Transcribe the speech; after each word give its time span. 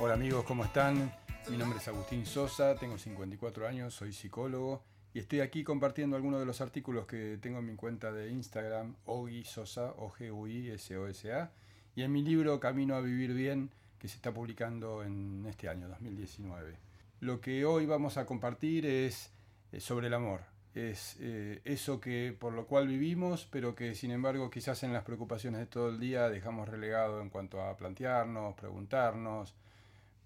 Hola 0.00 0.14
amigos, 0.14 0.44
¿cómo 0.44 0.64
están? 0.64 1.12
Mi 1.50 1.56
nombre 1.56 1.80
es 1.80 1.88
Agustín 1.88 2.24
Sosa, 2.24 2.76
tengo 2.76 2.96
54 2.96 3.66
años, 3.66 3.92
soy 3.92 4.12
psicólogo 4.12 4.84
y 5.12 5.18
estoy 5.18 5.40
aquí 5.40 5.64
compartiendo 5.64 6.14
algunos 6.14 6.38
de 6.38 6.46
los 6.46 6.60
artículos 6.60 7.04
que 7.04 7.36
tengo 7.42 7.58
en 7.58 7.66
mi 7.66 7.74
cuenta 7.74 8.12
de 8.12 8.30
Instagram, 8.30 8.94
Ogi 9.06 9.42
Sosa, 9.42 9.94
o 9.96 10.08
g 10.12 10.30
u 10.30 10.46
i 10.46 10.70
s 10.70 10.96
o 10.96 11.08
s 11.08 11.32
a 11.32 11.50
y 11.96 12.02
en 12.02 12.12
mi 12.12 12.22
libro 12.22 12.60
Camino 12.60 12.94
a 12.94 13.00
Vivir 13.00 13.34
Bien, 13.34 13.70
que 13.98 14.06
se 14.06 14.14
está 14.14 14.32
publicando 14.32 15.02
en 15.02 15.44
este 15.48 15.68
año, 15.68 15.88
2019. 15.88 16.78
Lo 17.18 17.40
que 17.40 17.64
hoy 17.64 17.84
vamos 17.84 18.18
a 18.18 18.24
compartir 18.24 18.86
es 18.86 19.32
eh, 19.72 19.80
sobre 19.80 20.06
el 20.06 20.14
amor. 20.14 20.42
Es 20.74 21.16
eh, 21.18 21.60
eso 21.64 22.00
que 22.00 22.36
por 22.38 22.52
lo 22.52 22.68
cual 22.68 22.86
vivimos, 22.86 23.48
pero 23.50 23.74
que 23.74 23.96
sin 23.96 24.12
embargo 24.12 24.48
quizás 24.48 24.80
en 24.84 24.92
las 24.92 25.02
preocupaciones 25.02 25.58
de 25.58 25.66
todo 25.66 25.88
el 25.88 25.98
día 25.98 26.28
dejamos 26.28 26.68
relegado 26.68 27.20
en 27.20 27.30
cuanto 27.30 27.60
a 27.60 27.76
plantearnos, 27.76 28.54
preguntarnos, 28.54 29.56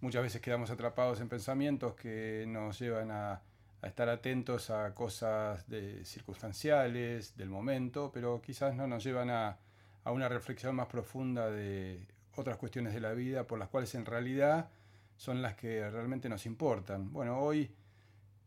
muchas 0.03 0.23
veces 0.23 0.43
quedamos 0.43 0.71
atrapados 0.71 1.21
en 1.21 1.29
pensamientos 1.29 1.95
que 1.95 2.45
nos 2.49 2.79
llevan 2.79 3.11
a, 3.11 3.41
estar 3.83 4.09
atentos 4.09 4.71
a 4.71 4.95
cosas 4.95 5.69
de, 5.69 6.05
circunstanciales, 6.05 7.37
del 7.37 7.49
momento, 7.49 8.13
pero 8.13 8.41
quizás 8.41 8.77
no 8.77 8.87
nos 8.87 9.03
llevan 9.03 9.31
a, 9.31 9.59
a 10.05 10.13
una 10.13 10.29
reflexión 10.29 10.77
más 10.77 10.87
profunda 10.87 11.51
de 11.51 12.07
otras 12.37 12.59
cuestiones 12.59 12.95
de 12.95 13.01
la 13.01 13.13
vida 13.13 13.45
por 13.45 13.59
las 13.59 13.69
cuales 13.69 13.93
en 13.97 14.07
realidad 14.07 14.71
son 15.17 15.43
las 15.43 15.55
que 15.55 15.89
realmente 15.91 16.29
nos 16.29 16.47
importan. 16.47 17.13
Bueno, 17.13 17.41
hoy 17.41 17.75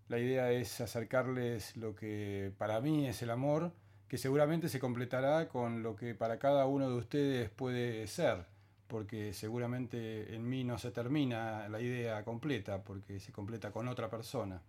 la 0.07 0.19
idea 0.19 0.51
es 0.51 0.79
acercarles 0.79 1.75
lo 1.75 1.95
que 1.95 2.53
para 2.57 2.79
mí 2.79 3.07
es 3.07 3.21
el 3.21 3.29
amor, 3.29 3.73
que 4.07 4.17
seguramente 4.17 4.69
se 4.69 4.79
completará 4.79 5.49
con 5.49 5.83
lo 5.83 5.97
que 5.97 6.15
para 6.15 6.39
cada 6.39 6.65
uno 6.65 6.89
de 6.89 6.95
ustedes 6.95 7.49
puede 7.49 8.07
ser 8.07 8.54
porque 8.87 9.33
seguramente 9.33 10.35
en 10.35 10.47
mí 10.47 10.63
no 10.63 10.77
se 10.77 10.91
termina 10.91 11.67
la 11.69 11.81
idea 11.81 12.23
completa, 12.23 12.83
porque 12.83 13.19
se 13.19 13.31
completa 13.31 13.71
con 13.71 13.87
otra 13.87 14.09
persona. 14.09 14.61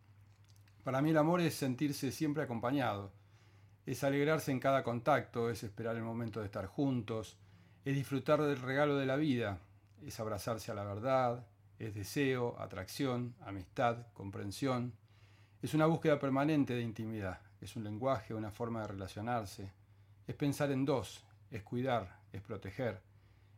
Para 0.83 1.03
mí 1.03 1.11
el 1.11 1.19
amor 1.19 1.41
es 1.41 1.55
sentirse 1.55 2.13
siempre 2.13 2.43
acompañado, 2.43 3.13
es 3.85 4.03
alegrarse 4.05 4.53
en 4.53 4.61
cada 4.61 4.83
contacto, 4.83 5.51
es 5.51 5.63
esperar 5.63 5.97
el 5.97 6.03
momento 6.03 6.41
de 6.41 6.47
estar 6.47 6.67
juntos, 6.67 7.37
es 7.85 7.95
disfrutar 7.95 8.43
del 8.43 8.61
regalo 8.61 8.97
de 8.97 9.07
la 9.07 9.17
vida, 9.17 9.61
es 10.05 10.19
abrazarse 10.19 10.73
a 10.73 10.75
la 10.75 10.85
verdad, 10.85 11.47
es 11.79 11.95
deseo, 11.95 12.59
atracción, 12.59 13.35
amistad, 13.41 14.07
comprensión, 14.15 14.93
es 15.63 15.75
una 15.75 15.87
búsqueda 15.87 16.19
permanente 16.19 16.75
de 16.75 16.83
intimidad, 16.83 17.41
es 17.61 17.77
un 17.77 17.85
lenguaje, 17.85 18.35
una 18.35 18.51
forma 18.51 18.83
de 18.83 18.89
relacionarse, 18.89 19.73
es 20.27 20.35
pensar 20.35 20.71
en 20.71 20.85
dos, 20.85 21.25
es 21.51 21.63
cuidar, 21.63 22.21
es 22.33 22.41
proteger, 22.43 23.01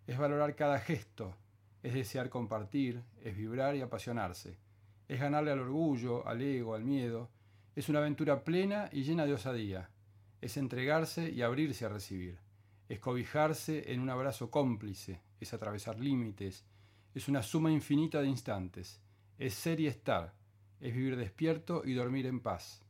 es 0.09 0.17
valorar 0.17 0.57
cada 0.57 0.81
gesto, 0.81 1.37
es 1.83 1.93
desear 1.93 2.31
compartir, 2.31 3.03
es 3.23 3.37
vibrar 3.37 3.77
y 3.77 3.83
apasionarse, 3.83 4.59
es 5.07 5.21
ganarle 5.21 5.51
al 5.51 5.61
orgullo, 5.61 6.27
al 6.27 6.41
ego, 6.41 6.75
al 6.75 6.83
miedo, 6.83 7.29
es 7.77 7.91
una 7.91 7.99
aventura 7.99 8.43
plena 8.43 8.89
y 8.91 9.03
llena 9.03 9.27
de 9.27 9.35
osadía, 9.35 9.91
es 10.41 10.57
entregarse 10.57 11.29
y 11.31 11.43
abrirse 11.43 11.85
a 11.85 11.91
recibir, 11.91 12.39
es 12.89 12.99
cobijarse 13.01 13.93
en 13.93 14.01
un 14.01 14.09
abrazo 14.09 14.51
cómplice, 14.51 15.21
es 15.41 15.53
atravesar 15.53 16.01
límites, 16.01 16.65
es 17.15 17.29
una 17.29 17.43
suma 17.43 17.71
infinita 17.71 18.23
de 18.23 18.29
instantes, 18.29 19.03
es 19.37 19.53
ser 19.53 19.79
y 19.79 19.89
estar, 19.89 20.33
es 20.81 20.95
vivir 20.95 21.17
despierto 21.17 21.83
y 21.85 21.93
dormir 21.93 22.25
en 22.25 22.41
paz, 22.41 22.83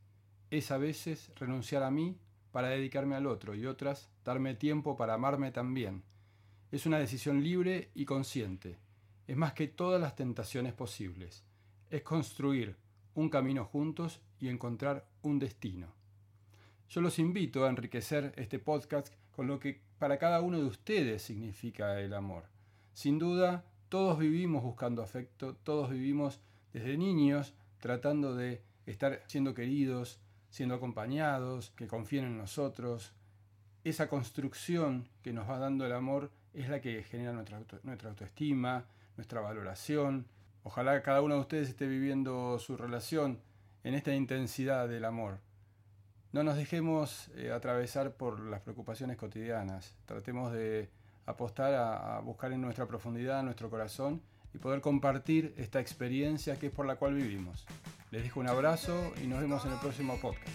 es 0.51 0.71
a 0.71 0.77
veces 0.77 1.33
renunciar 1.35 1.83
a 1.83 1.91
mí 1.91 2.17
para 2.53 2.69
dedicarme 2.69 3.15
al 3.15 3.27
otro 3.27 3.55
y 3.55 3.65
otras 3.65 4.09
darme 4.23 4.55
tiempo 4.55 4.95
para 4.95 5.15
amarme 5.15 5.51
también, 5.51 6.05
es 6.71 6.85
una 6.85 6.99
decisión 6.99 7.43
libre 7.43 7.89
y 7.95 8.05
consciente. 8.05 8.77
Es 9.27 9.35
más 9.35 9.53
que 9.53 9.67
todas 9.67 9.99
las 9.99 10.15
tentaciones 10.15 10.73
posibles. 10.73 11.43
Es 11.89 12.03
construir 12.03 12.75
un 13.15 13.29
camino 13.29 13.65
juntos 13.65 14.21
y 14.39 14.49
encontrar 14.49 15.07
un 15.21 15.39
destino. 15.39 15.93
Yo 16.89 17.01
los 17.01 17.19
invito 17.19 17.65
a 17.65 17.69
enriquecer 17.69 18.33
este 18.37 18.59
podcast 18.59 19.13
con 19.31 19.47
lo 19.47 19.59
que 19.59 19.81
para 19.97 20.17
cada 20.17 20.41
uno 20.41 20.57
de 20.57 20.65
ustedes 20.65 21.21
significa 21.21 21.99
el 21.99 22.13
amor. 22.13 22.45
Sin 22.93 23.19
duda, 23.19 23.65
todos 23.89 24.17
vivimos 24.19 24.63
buscando 24.63 25.01
afecto, 25.01 25.55
todos 25.55 25.89
vivimos 25.89 26.39
desde 26.73 26.97
niños 26.97 27.53
tratando 27.79 28.35
de 28.35 28.61
estar 28.85 29.23
siendo 29.27 29.53
queridos, 29.53 30.19
siendo 30.49 30.75
acompañados, 30.75 31.71
que 31.71 31.87
confíen 31.87 32.25
en 32.25 32.37
nosotros. 32.37 33.13
Esa 33.83 34.09
construcción 34.09 35.07
que 35.21 35.31
nos 35.31 35.49
va 35.49 35.57
dando 35.57 35.85
el 35.85 35.93
amor 35.93 36.31
es 36.53 36.67
la 36.69 36.81
que 36.81 37.01
genera 37.03 37.31
nuestra, 37.31 37.61
nuestra 37.83 38.09
autoestima, 38.09 38.85
nuestra 39.15 39.39
valoración. 39.39 40.27
Ojalá 40.63 41.01
cada 41.01 41.21
uno 41.21 41.35
de 41.35 41.41
ustedes 41.41 41.69
esté 41.69 41.87
viviendo 41.87 42.59
su 42.59 42.75
relación 42.75 43.39
en 43.83 43.93
esta 43.93 44.13
intensidad 44.13 44.89
del 44.89 45.05
amor. 45.05 45.39
No 46.31 46.43
nos 46.43 46.57
dejemos 46.57 47.29
eh, 47.35 47.51
atravesar 47.51 48.11
por 48.11 48.39
las 48.41 48.61
preocupaciones 48.61 49.17
cotidianas. 49.17 49.95
Tratemos 50.05 50.51
de 50.51 50.89
apostar 51.25 51.73
a, 51.73 52.17
a, 52.17 52.19
buscar 52.19 52.51
en 52.51 52.61
nuestra 52.61 52.85
profundidad, 52.85 53.39
en 53.39 53.45
nuestro 53.45 53.69
corazón 53.69 54.21
y 54.53 54.57
poder 54.57 54.81
compartir 54.81 55.53
esta 55.57 55.79
experiencia 55.79 56.57
que 56.57 56.67
es 56.67 56.73
por 56.73 56.85
la 56.85 56.97
cual 56.97 57.15
vivimos. 57.15 57.65
Les 58.11 58.23
dejo 58.23 58.39
un 58.39 58.49
abrazo 58.49 59.13
y 59.23 59.27
nos 59.27 59.39
vemos 59.39 59.63
en 59.65 59.71
el 59.71 59.79
próximo 59.79 60.19
podcast. 60.19 60.49